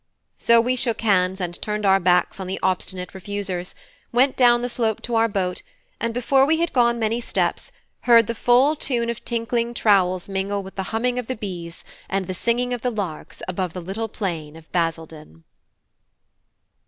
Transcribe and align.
So 0.37 0.59
we 0.59 0.75
shook 0.75 1.01
hands 1.01 1.39
and 1.39 1.61
turned 1.61 1.85
our 1.85 1.99
backs 1.99 2.39
on 2.39 2.47
the 2.47 2.59
Obstinate 2.63 3.13
Refusers, 3.13 3.75
went 4.11 4.35
down 4.35 4.63
the 4.63 4.67
slope 4.67 4.99
to 5.03 5.13
our 5.13 5.27
boat, 5.27 5.61
and 5.99 6.11
before 6.11 6.43
we 6.43 6.57
had 6.57 6.73
gone 6.73 6.97
many 6.97 7.21
steps 7.21 7.71
heard 8.09 8.25
the 8.25 8.33
full 8.33 8.75
tune 8.75 9.11
of 9.11 9.23
tinkling 9.23 9.75
trowels 9.75 10.27
mingle 10.27 10.63
with 10.63 10.73
the 10.73 10.81
humming 10.89 11.19
of 11.19 11.27
the 11.27 11.35
bees 11.35 11.83
and 12.09 12.25
the 12.25 12.33
singing 12.33 12.73
of 12.73 12.81
the 12.81 12.89
larks 12.89 13.43
above 13.47 13.73
the 13.73 13.79
little 13.79 14.07
plain 14.07 14.55
of 14.55 14.71
Basildon. 14.71 15.43